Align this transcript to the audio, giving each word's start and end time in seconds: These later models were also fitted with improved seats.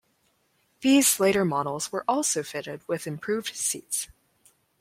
These 0.79 1.19
later 1.19 1.45
models 1.45 1.91
were 1.91 2.03
also 2.07 2.41
fitted 2.41 2.81
with 2.87 3.05
improved 3.05 3.55
seats. 3.55 4.07